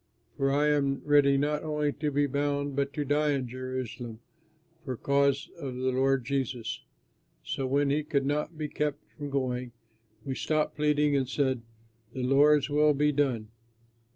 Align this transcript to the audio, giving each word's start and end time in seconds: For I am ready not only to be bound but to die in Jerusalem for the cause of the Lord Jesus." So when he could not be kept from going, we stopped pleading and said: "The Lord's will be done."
For 0.35 0.49
I 0.51 0.65
am 0.69 1.03
ready 1.05 1.37
not 1.37 1.61
only 1.61 1.93
to 1.93 2.09
be 2.09 2.25
bound 2.25 2.75
but 2.75 2.91
to 2.93 3.05
die 3.05 3.33
in 3.33 3.47
Jerusalem 3.47 4.19
for 4.83 4.95
the 4.95 5.01
cause 5.03 5.47
of 5.59 5.75
the 5.75 5.91
Lord 5.91 6.25
Jesus." 6.25 6.81
So 7.43 7.67
when 7.67 7.91
he 7.91 8.03
could 8.03 8.25
not 8.25 8.57
be 8.57 8.67
kept 8.67 9.03
from 9.15 9.29
going, 9.29 9.73
we 10.25 10.33
stopped 10.33 10.75
pleading 10.75 11.15
and 11.15 11.29
said: 11.29 11.61
"The 12.13 12.23
Lord's 12.23 12.67
will 12.67 12.95
be 12.95 13.11
done." 13.11 13.49